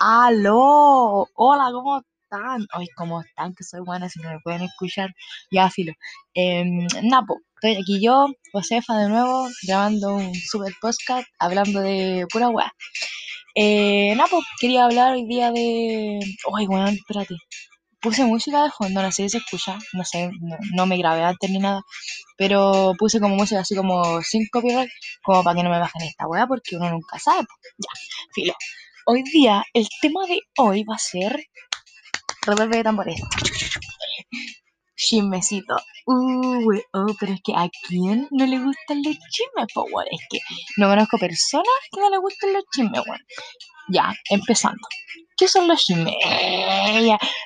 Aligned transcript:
Aló, 0.00 1.28
hola, 1.34 1.70
¿cómo 1.72 2.00
están? 2.00 2.66
Ay, 2.72 2.86
¿cómo 2.96 3.20
están? 3.22 3.54
Que 3.54 3.64
soy 3.64 3.80
buena, 3.80 4.08
si 4.08 4.20
no 4.20 4.30
me 4.30 4.40
pueden 4.40 4.62
escuchar, 4.62 5.10
ya 5.50 5.70
filo. 5.70 5.92
Eh, 6.34 6.64
Napo, 7.02 7.38
estoy 7.56 7.76
aquí 7.80 8.02
yo, 8.04 8.26
Josefa, 8.52 8.96
de 8.98 9.08
nuevo, 9.08 9.48
grabando 9.66 10.14
un 10.16 10.34
super 10.34 10.72
podcast, 10.80 11.26
hablando 11.38 11.80
de 11.80 12.26
pura 12.30 12.48
weá. 12.48 12.72
Eh, 13.54 14.14
Napo, 14.16 14.40
quería 14.60 14.84
hablar 14.84 15.12
hoy 15.12 15.26
día 15.26 15.52
de... 15.52 16.18
Ay, 16.56 16.66
weón, 16.66 16.88
espérate. 16.94 17.36
Puse 18.00 18.24
música 18.24 18.64
de 18.64 18.70
fondo, 18.70 19.00
no 19.00 19.10
sé 19.12 19.24
si 19.24 19.28
se 19.30 19.38
escucha, 19.38 19.78
no 19.94 20.04
sé, 20.04 20.30
no, 20.74 20.86
me 20.86 20.98
grabé 20.98 21.22
antes 21.24 21.50
ni 21.50 21.58
nada, 21.58 21.82
pero 22.36 22.92
puse 22.98 23.18
como 23.20 23.34
música 23.36 23.60
así 23.60 23.74
como 23.74 24.20
sin 24.22 24.46
copyright, 24.52 24.90
como 25.22 25.42
para 25.42 25.56
que 25.56 25.62
no 25.62 25.70
me 25.70 25.78
bajen 25.78 26.02
esta 26.02 26.26
weá, 26.28 26.46
porque 26.46 26.76
uno 26.76 26.90
nunca 26.90 27.18
sabe. 27.18 27.42
po. 27.44 27.54
Ya, 27.78 27.90
filo. 28.34 28.54
Hoy 29.06 29.22
día, 29.24 29.62
el 29.74 29.86
tema 30.00 30.26
de 30.26 30.38
hoy 30.56 30.82
va 30.84 30.94
a 30.94 30.98
ser. 30.98 31.44
Revuelve 32.46 32.78
de 32.78 32.84
tambores. 32.84 33.20
Chismecito. 34.96 35.76
Uh, 36.06 36.80
oh, 36.94 37.06
pero 37.20 37.34
es 37.34 37.40
que 37.44 37.52
a 37.54 37.68
quién 37.86 38.26
no 38.30 38.46
le 38.46 38.58
gustan 38.58 39.02
los 39.02 39.14
chismes, 39.30 39.66
po, 39.74 39.84
weón? 39.92 40.06
Es 40.10 40.20
que 40.30 40.38
no 40.78 40.88
conozco 40.88 41.18
personas 41.18 41.66
que 41.92 42.00
no 42.00 42.08
le 42.08 42.16
gusten 42.16 42.54
los 42.54 42.64
chismes, 42.74 43.02
weón. 43.06 43.20
Ya, 43.88 44.14
empezando. 44.30 44.88
¿Qué 45.36 45.48
son 45.48 45.68
los 45.68 45.84
chismes? 45.84 46.14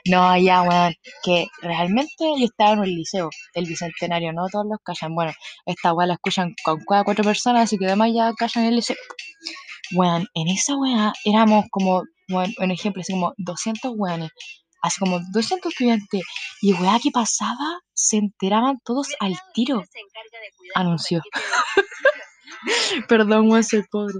No, 0.06 0.38
ya, 0.38 0.62
weón. 0.62 0.94
Que 1.24 1.48
realmente 1.60 2.24
yo 2.38 2.44
estaba 2.44 2.74
en 2.74 2.78
un 2.80 2.94
liceo, 2.94 3.30
el 3.54 3.66
bicentenario, 3.66 4.32
no 4.32 4.46
todos 4.52 4.66
los 4.70 4.78
callan. 4.84 5.12
Bueno, 5.16 5.32
esta 5.66 5.92
weá 5.92 6.06
la 6.06 6.14
escuchan 6.14 6.54
con 6.62 6.78
cada 6.88 7.02
cuatro 7.02 7.24
personas, 7.24 7.64
así 7.64 7.78
que 7.78 7.86
además 7.86 8.12
ya 8.14 8.32
callan 8.34 8.66
el 8.66 8.76
liceo. 8.76 8.96
Weón, 9.92 10.26
en 10.34 10.48
esa 10.48 10.76
weá 10.76 11.12
éramos 11.24 11.64
como, 11.70 12.02
weón, 12.28 12.52
un 12.58 12.70
ejemplo, 12.70 13.00
así 13.00 13.12
como 13.12 13.32
200 13.38 13.92
weones, 13.96 14.30
así 14.82 14.98
como 15.00 15.20
200 15.32 15.72
estudiantes, 15.72 16.22
y 16.60 16.72
weá 16.74 16.98
que 17.02 17.10
pasaba, 17.10 17.80
se 17.94 18.18
enteraban 18.18 18.78
todos 18.84 19.08
al 19.20 19.34
tiro. 19.54 19.82
Anunció. 20.74 21.22
Perdón, 23.08 23.48
weón, 23.50 23.64
soy 23.64 23.82
pobre. 23.90 24.14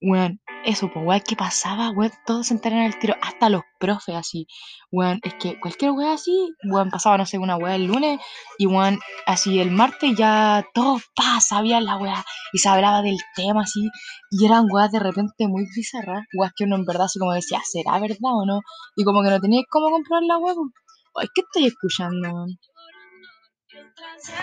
Weón, 0.00 0.40
eso, 0.64 0.90
pues, 0.92 1.04
weón, 1.06 1.22
¿qué 1.26 1.36
pasaba? 1.36 1.90
Weón, 1.90 2.12
todos 2.26 2.48
se 2.48 2.54
enteraban 2.54 2.86
al 2.86 2.98
tiro, 2.98 3.14
hasta 3.22 3.48
los 3.48 3.62
profes, 3.78 4.14
así. 4.14 4.46
Weón, 4.90 5.20
es 5.22 5.34
que 5.34 5.58
cualquier 5.60 5.92
weá 5.92 6.12
así, 6.14 6.50
weón, 6.64 6.90
pasaba, 6.90 7.18
no 7.18 7.26
sé, 7.26 7.38
una 7.38 7.56
weá 7.56 7.74
el 7.76 7.86
lunes, 7.86 8.20
y 8.58 8.66
weón, 8.66 8.98
así 9.26 9.60
el 9.60 9.70
martes 9.70 10.16
ya 10.16 10.64
todos, 10.74 11.02
pa, 11.14 11.40
sabían 11.40 11.84
la 11.84 11.96
weá, 11.96 12.24
y 12.52 12.58
se 12.58 12.68
hablaba 12.68 13.02
del 13.02 13.18
tema, 13.36 13.62
así, 13.62 13.88
y 14.30 14.46
eran 14.46 14.66
weas 14.70 14.90
de 14.90 15.00
repente 15.00 15.48
muy 15.48 15.66
bizarras, 15.74 16.24
weas 16.34 16.52
que 16.56 16.64
uno 16.64 16.76
en 16.76 16.84
verdad 16.84 17.06
así 17.06 17.18
como 17.18 17.32
decía, 17.32 17.60
¿será 17.64 17.98
verdad 17.98 18.18
o 18.20 18.46
no? 18.46 18.60
Y 18.96 19.04
como 19.04 19.22
que 19.22 19.30
no 19.30 19.40
tenías 19.40 19.64
cómo 19.70 19.90
comprobar 19.90 20.22
la 20.24 20.38
wea, 20.38 20.54
pues. 20.54 20.72
Ay, 21.20 21.28
¿qué 21.34 21.40
estoy 21.40 21.66
escuchando, 21.66 22.28
weón? 22.28 22.58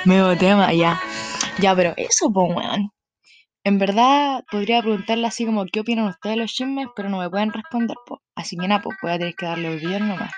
Medio 0.05 0.37
tema, 0.37 0.73
ya. 0.73 0.99
Ya, 1.59 1.75
pero 1.75 1.93
eso, 1.97 2.31
pues, 2.31 2.55
weón. 2.55 2.94
En 3.65 3.79
verdad, 3.79 4.43
podría 4.51 4.81
preguntarle 4.81 5.25
así 5.25 5.43
como, 5.43 5.65
¿qué 5.65 5.79
opinan 5.79 6.05
ustedes 6.05 6.35
de 6.35 6.41
los 6.43 6.53
chismes? 6.53 6.87
Pero 6.95 7.09
no 7.09 7.17
me 7.17 7.31
pueden 7.31 7.51
responder, 7.51 7.97
pues. 8.05 8.21
Así 8.35 8.55
que 8.57 8.67
nada, 8.67 8.81
pues 8.83 8.95
voy 9.01 9.11
a 9.11 9.17
tener 9.17 9.33
que 9.33 9.47
darle 9.47 9.75
bien 9.77 10.07
nomás. 10.07 10.31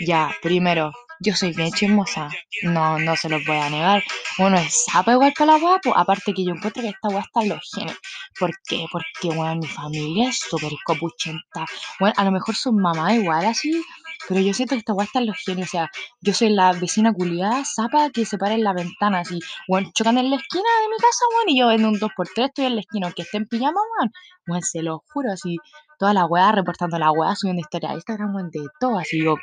Ya, 0.00 0.30
primero, 0.42 0.92
yo 1.20 1.34
soy 1.34 1.54
bien 1.54 1.72
chismosa. 1.72 2.28
No, 2.62 2.98
no 2.98 3.16
se 3.16 3.30
los 3.30 3.42
voy 3.46 3.56
a 3.56 3.70
negar. 3.70 4.02
Uno 4.38 4.56
es 4.56 4.84
sapa 4.84 5.12
igual 5.12 5.32
para 5.36 5.52
la 5.52 5.64
weá, 5.64 5.80
pues. 5.82 5.94
Aparte 5.98 6.32
que 6.32 6.44
yo 6.44 6.52
encuentro 6.54 6.80
que 6.80 6.90
esta 6.90 7.08
weá 7.08 7.20
está 7.20 7.42
en 7.42 7.48
los 7.48 7.70
genes. 7.74 7.96
¿Por 8.38 8.52
qué? 8.68 8.86
Porque, 8.92 9.36
weón, 9.36 9.58
mi 9.58 9.66
familia 9.66 10.28
es 10.28 10.38
súper 10.38 10.70
copuchenta. 10.84 11.66
Bueno, 11.98 12.14
a 12.16 12.24
lo 12.24 12.30
mejor 12.30 12.54
su 12.54 12.72
mamá 12.72 13.14
igual 13.14 13.46
así, 13.46 13.82
pero 14.28 14.40
yo 14.40 14.54
siento 14.54 14.76
que 14.76 14.78
esta 14.80 14.94
weá 14.94 15.06
está 15.06 15.18
en 15.18 15.26
los 15.26 15.38
genes. 15.38 15.66
O 15.66 15.70
sea, 15.70 15.90
yo 16.20 16.32
soy 16.32 16.50
la 16.50 16.72
vecina 16.72 17.12
culiada, 17.12 17.64
zapa, 17.64 18.10
que 18.10 18.24
se 18.24 18.38
para 18.38 18.54
en 18.54 18.62
la 18.62 18.72
ventana 18.72 19.20
así. 19.20 19.40
Weón, 19.66 19.90
chocan 19.92 20.18
en 20.18 20.30
la 20.30 20.36
esquina 20.36 20.68
de 20.82 20.88
mi 20.88 20.96
casa, 20.98 21.24
weón, 21.34 21.48
y 21.48 21.58
yo 21.58 21.70
en 21.72 21.84
un 21.84 21.98
2x3 21.98 22.44
estoy 22.46 22.66
en 22.66 22.74
la 22.76 22.80
esquina, 22.82 23.06
aunque 23.08 23.22
esté 23.22 23.38
en 23.38 23.46
pijama, 23.46 23.80
weón. 23.98 24.12
Weón, 24.46 24.62
se 24.62 24.82
lo 24.82 25.02
juro, 25.12 25.32
así. 25.32 25.56
Toda 25.98 26.14
la 26.14 26.26
weá, 26.26 26.52
reportando 26.52 26.96
la 26.96 27.10
weá, 27.10 27.34
subiendo 27.34 27.60
historia 27.60 27.90
a 27.90 27.94
Instagram, 27.94 28.32
weón, 28.36 28.50
de 28.50 28.60
todo, 28.78 28.98
así 28.98 29.20
yo, 29.20 29.34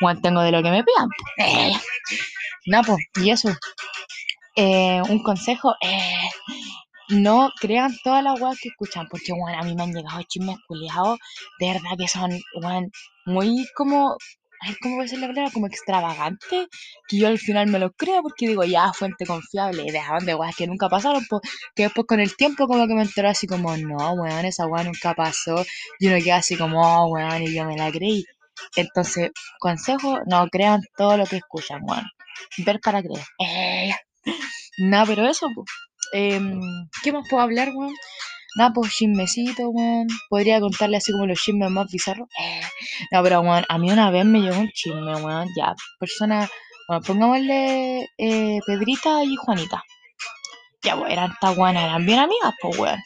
weón, 0.00 0.22
tengo 0.22 0.42
de 0.42 0.52
lo 0.52 0.62
que 0.62 0.70
me 0.70 0.84
pidan. 0.84 1.08
Eh, 1.38 1.72
Nada, 2.66 2.82
po, 2.84 2.96
y 3.20 3.30
eso. 3.30 3.50
Eh, 4.56 5.02
un 5.08 5.22
consejo, 5.22 5.74
eh, 5.80 6.28
no 7.10 7.50
crean 7.60 7.94
todas 8.04 8.22
las 8.24 8.40
weas 8.40 8.58
que 8.60 8.68
escuchan, 8.70 9.08
porque, 9.10 9.32
weón, 9.32 9.54
a 9.54 9.62
mí 9.64 9.74
me 9.74 9.82
han 9.84 9.92
llegado 9.92 10.22
chismes 10.24 10.58
culiados, 10.68 11.18
de 11.60 11.68
verdad 11.68 11.90
que 11.98 12.08
son, 12.08 12.30
weón, 12.62 12.90
muy 13.26 13.66
como, 13.74 14.16
¿cómo 14.82 14.96
voy 14.96 15.06
a 15.10 15.18
la 15.18 15.26
palabra? 15.28 15.50
Como 15.52 15.66
extravagante, 15.66 16.68
que 17.08 17.18
yo 17.18 17.28
al 17.28 17.38
final 17.38 17.66
me 17.68 17.78
lo 17.80 17.92
creo 17.92 18.22
porque 18.22 18.48
digo, 18.48 18.64
ya, 18.64 18.92
fuente 18.92 19.26
confiable, 19.26 19.84
de 19.84 20.00
dónde 20.08 20.34
weas 20.34 20.56
que 20.56 20.66
nunca 20.68 20.88
pasaron, 20.88 21.24
que 21.74 21.84
después 21.84 22.06
con 22.06 22.20
el 22.20 22.36
tiempo 22.36 22.66
como 22.68 22.86
que 22.86 22.94
me 22.94 23.02
enteré 23.02 23.28
así 23.28 23.46
como, 23.46 23.76
no, 23.76 24.12
weón, 24.14 24.44
esa 24.46 24.66
wea 24.66 24.84
nunca 24.84 25.14
pasó, 25.14 25.64
y 25.98 26.08
uno 26.08 26.18
queda 26.22 26.36
así 26.36 26.56
como, 26.56 26.80
oh, 26.80 27.08
weón, 27.08 27.42
y 27.42 27.54
yo 27.54 27.64
me 27.66 27.76
la 27.76 27.90
creí. 27.92 28.24
Entonces, 28.76 29.30
consejo, 29.58 30.20
no 30.26 30.46
crean 30.48 30.80
todo 30.96 31.16
lo 31.16 31.26
que 31.26 31.36
escuchan, 31.38 31.80
weón. 31.84 32.04
Ver 32.58 32.80
para 32.80 33.02
creer. 33.02 33.24
Eh, 33.40 33.92
Nada, 34.78 35.06
pero 35.06 35.26
eso, 35.26 35.48
pues. 35.54 35.66
¿qué 37.02 37.12
más 37.12 37.26
puedo 37.28 37.42
hablar, 37.42 37.70
weón? 37.74 37.94
Nada, 38.56 38.72
pues 38.72 38.92
chismecito, 38.94 39.68
weón. 39.70 40.06
Podría 40.28 40.60
contarle 40.60 40.96
así 40.96 41.12
como 41.12 41.26
los 41.26 41.38
chismes 41.40 41.70
más 41.70 41.90
bizarros. 41.90 42.28
No, 43.12 43.22
pero, 43.22 43.40
weón, 43.40 43.64
a 43.68 43.78
mí 43.78 43.90
una 43.90 44.10
vez 44.10 44.24
me 44.24 44.40
llegó 44.40 44.58
un 44.60 44.70
chisme, 44.70 45.14
weón. 45.16 45.48
Ya, 45.56 45.74
persona, 45.98 46.48
bueno, 46.88 47.02
pongámosle 47.06 48.08
eh, 48.18 48.60
Pedrita 48.66 49.24
y 49.24 49.36
Juanita. 49.36 49.82
Ya, 50.82 50.96
pues, 50.96 51.12
eran 51.12 51.34
tan 51.40 51.56
buenas, 51.56 51.84
eran 51.84 52.06
bien 52.06 52.18
amigas, 52.20 52.54
pues, 52.60 52.78
weón. 52.78 53.00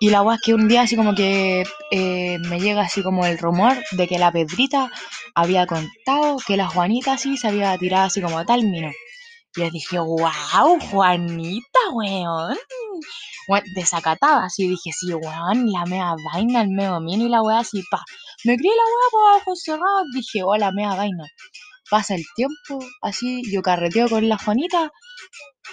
Y 0.00 0.10
la 0.10 0.22
weá 0.22 0.34
es 0.34 0.42
que 0.42 0.52
un 0.54 0.66
día 0.66 0.82
así 0.82 0.96
como 0.96 1.14
que 1.14 1.64
eh, 1.92 2.38
me 2.48 2.58
llega 2.58 2.82
así 2.82 3.04
como 3.04 3.24
el 3.24 3.38
rumor 3.38 3.76
de 3.92 4.08
que 4.08 4.18
la 4.18 4.32
Pedrita 4.32 4.90
había 5.34 5.64
contado 5.66 6.38
que 6.44 6.56
la 6.56 6.66
Juanita 6.66 7.12
así 7.12 7.36
se 7.36 7.46
había 7.46 7.78
tirado 7.78 8.06
así 8.06 8.20
como 8.20 8.36
a 8.36 8.44
tal 8.44 8.64
mino. 8.64 8.90
Yo 9.56 9.70
dije, 9.70 9.98
wow, 9.98 10.78
Juanita, 10.90 11.80
weón. 11.92 12.56
Desacatada, 13.74 14.46
así 14.46 14.68
dije, 14.68 14.90
sí, 14.92 15.12
weón, 15.12 15.70
la 15.70 15.84
mea 15.84 16.14
vaina, 16.32 16.62
el 16.62 16.70
meo 16.70 17.00
mino 17.00 17.26
y 17.26 17.28
la 17.28 17.42
weá 17.42 17.58
así, 17.58 17.82
pa. 17.90 18.02
Me 18.44 18.56
crié 18.56 18.70
la 18.74 18.82
weá 18.84 19.10
por 19.10 19.42
ojos 19.42 19.62
cerrados, 19.62 20.06
dije, 20.14 20.42
oh, 20.44 20.56
la 20.56 20.72
mea 20.72 20.94
vaina. 20.94 21.24
Pasa 21.90 22.14
el 22.14 22.24
tiempo, 22.34 22.78
así, 23.02 23.42
yo 23.52 23.60
carreteo 23.62 24.08
con 24.08 24.26
la 24.28 24.38
Juanita 24.38 24.90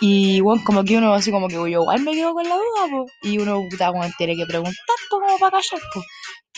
y 0.01 0.39
bueno, 0.41 0.61
como 0.65 0.83
que 0.83 0.97
uno 0.97 1.13
así 1.13 1.31
como 1.31 1.47
que 1.47 1.55
yo 1.55 1.67
igual 1.67 2.01
me 2.03 2.13
quedo 2.13 2.33
con 2.33 2.47
la 2.47 2.55
duda, 2.55 2.87
po. 2.89 3.05
Y 3.23 3.37
uno 3.37 3.61
puta 3.69 3.89
bueno, 3.89 4.13
tiene 4.17 4.35
que 4.35 4.45
preguntar, 4.45 4.75
pues, 4.85 5.09
como 5.09 5.37
para 5.39 5.51
callar, 5.51 5.81
po. 5.93 6.01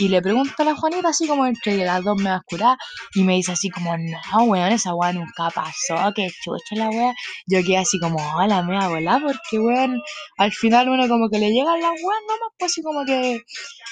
Y 0.01 0.07
le 0.07 0.19
pregunto 0.19 0.51
a 0.57 0.63
la 0.63 0.75
Juanita 0.75 1.09
así 1.09 1.27
como 1.27 1.45
entre 1.45 1.77
las 1.85 2.03
dos 2.03 2.19
me 2.19 2.31
va 2.31 2.37
a 2.37 2.41
curar. 2.41 2.75
Y 3.13 3.21
me 3.21 3.35
dice 3.35 3.51
así 3.51 3.69
como, 3.69 3.95
no, 3.95 4.45
weón, 4.45 4.71
esa 4.71 4.95
weá 4.95 5.13
nunca 5.13 5.51
pasó, 5.53 6.11
que 6.15 6.27
chucha 6.43 6.75
la 6.75 6.89
weá. 6.89 7.13
Yo 7.45 7.59
quedé 7.61 7.77
así 7.77 7.99
como, 7.99 8.17
hola, 8.35 8.63
me 8.63 8.73
va 8.73 8.85
a 8.85 8.87
volar, 8.87 9.21
porque 9.21 9.59
weón, 9.59 10.01
al 10.39 10.51
final 10.53 10.89
uno 10.89 11.07
como 11.07 11.29
que 11.29 11.37
le 11.37 11.51
llegan 11.51 11.79
las 11.79 11.91
weas 11.91 12.21
nomás, 12.27 12.49
pues 12.57 12.71
así 12.71 12.81
como 12.81 13.05
que 13.05 13.43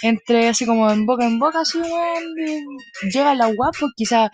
entre 0.02 0.48
así 0.50 0.66
como 0.66 0.90
en 0.90 1.06
boca 1.06 1.26
en 1.26 1.38
boca, 1.38 1.60
así 1.60 1.78
weón, 1.78 2.24
y 3.04 3.10
llegan 3.12 3.38
las 3.38 3.52
weas, 3.56 3.78
pues 3.80 3.92
quizás, 3.96 4.32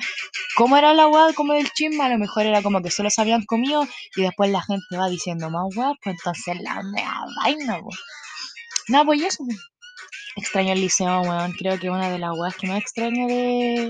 ¿cómo 0.55 0.77
era 0.77 0.93
la 0.93 1.07
weá 1.09 1.33
como 1.33 1.51
del 1.55 1.69
chisme? 1.73 2.05
A 2.05 2.07
lo 2.07 2.17
mejor 2.17 2.45
era 2.45 2.61
como 2.61 2.81
que 2.81 2.89
solo 2.89 3.09
se 3.09 3.19
habían 3.19 3.43
comido 3.43 3.85
y 4.15 4.21
después 4.21 4.49
la 4.49 4.61
gente 4.61 4.95
va 4.97 5.09
diciendo 5.09 5.49
más 5.49 5.75
weá, 5.75 5.91
pues 6.01 6.15
entonces 6.15 6.61
la 6.61 6.81
mea 6.83 7.19
vaina, 7.43 7.81
pues. 7.83 7.99
Nada, 8.87 9.03
pues 9.03 9.21
eso, 9.21 9.43
pues. 9.45 9.57
Extraño 10.35 10.73
el 10.73 10.81
liceo, 10.81 11.21
weón. 11.21 11.53
Creo 11.53 11.79
que 11.79 11.89
una 11.89 12.09
de 12.09 12.19
las 12.19 12.37
weas 12.37 12.55
que 12.55 12.67
más 12.67 12.81
extraño 12.81 13.27
de, 13.27 13.89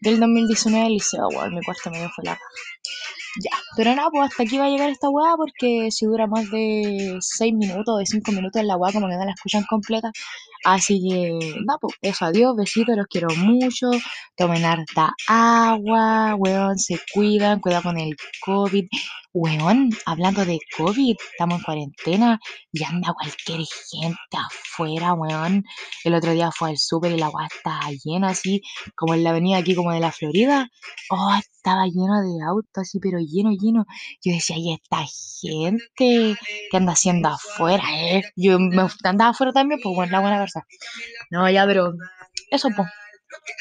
del 0.00 0.20
2019 0.20 0.86
el 0.86 0.92
liceo, 0.94 1.28
weón. 1.28 1.54
Mi 1.54 1.62
cuarto 1.62 1.90
medio 1.90 2.10
fue 2.10 2.24
la. 2.24 2.38
Ya, 3.42 3.50
pero 3.76 3.94
nada, 3.94 4.10
pues 4.10 4.30
hasta 4.30 4.44
aquí 4.44 4.58
va 4.58 4.66
a 4.66 4.68
llegar 4.68 4.88
esta 4.90 5.10
weá 5.10 5.34
porque 5.36 5.90
si 5.90 6.06
dura 6.06 6.26
más 6.26 6.50
de 6.50 7.16
6 7.20 7.54
minutos, 7.54 7.98
de 7.98 8.06
5 8.06 8.32
minutos 8.32 8.62
la 8.64 8.76
weá, 8.76 8.92
como 8.92 9.08
que 9.08 9.16
no 9.16 9.24
la 9.24 9.32
escuchan 9.32 9.64
completa. 9.68 10.12
Así 10.64 11.00
que, 11.06 11.30
nada, 11.66 11.78
pues 11.80 11.94
eso, 12.02 12.24
adiós, 12.24 12.56
besitos, 12.56 12.96
los 12.96 13.06
quiero 13.06 13.28
mucho. 13.36 13.90
Tomen 14.36 14.64
harta 14.64 15.12
agua, 15.28 16.34
weón, 16.36 16.78
se 16.78 16.98
cuidan, 17.12 17.60
cuidado 17.60 17.84
con 17.84 17.98
el 17.98 18.16
COVID. 18.44 18.86
Weón, 19.36 19.90
hablando 20.06 20.44
de 20.44 20.60
COVID, 20.76 21.16
estamos 21.32 21.58
en 21.58 21.64
cuarentena 21.64 22.38
y 22.72 22.84
anda 22.84 23.12
cualquier 23.14 23.62
gente 23.90 24.16
afuera, 24.32 25.12
weón. 25.14 25.64
El 26.04 26.14
otro 26.14 26.32
día 26.32 26.50
fue 26.52 26.70
al 26.70 26.78
súper 26.78 27.12
y 27.12 27.18
la 27.18 27.30
weá 27.30 27.48
estaba 27.48 27.90
llena 28.04 28.28
así, 28.28 28.62
como 28.94 29.14
en 29.14 29.24
la 29.24 29.30
avenida 29.30 29.58
aquí 29.58 29.74
como 29.74 29.92
de 29.92 29.98
la 30.00 30.12
Florida. 30.12 30.68
Oh, 31.10 31.34
estaba 31.40 31.86
lleno 31.86 32.22
de 32.22 32.44
autos 32.46 32.70
así, 32.82 33.00
pero 33.00 33.18
lleno, 33.18 33.50
lleno. 33.50 33.86
Yo 34.22 34.32
decía, 34.32 34.56
¿y 34.56 34.72
esta 34.74 35.04
gente 35.40 36.36
qué 36.70 36.76
anda 36.76 36.92
haciendo 36.92 37.30
afuera, 37.30 37.82
eh? 37.92 38.22
Yo 38.36 38.60
me 38.60 38.86
andaba 39.02 39.30
afuera 39.30 39.52
también, 39.52 39.80
pues 39.82 39.96
bueno, 39.96 40.12
la 40.12 40.20
buena 40.20 40.38
No, 41.30 41.48
ya, 41.50 41.66
pero 41.66 41.92
eso, 42.50 42.68
pues. 42.76 42.88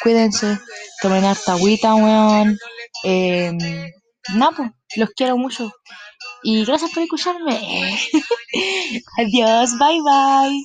Cuídense, 0.03 0.59
tomen 1.01 1.25
harta 1.25 1.53
agüita, 1.53 1.95
weón. 1.95 2.57
Eh, 3.03 3.51
nada, 4.33 4.51
pues, 4.55 4.69
los 4.97 5.09
quiero 5.11 5.37
mucho. 5.37 5.71
Y 6.43 6.65
gracias 6.65 6.91
por 6.91 7.03
escucharme. 7.03 7.59
Adiós, 9.17 9.77
bye 9.79 10.01
bye. 10.01 10.63